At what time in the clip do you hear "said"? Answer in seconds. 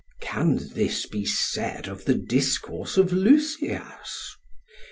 1.25-1.87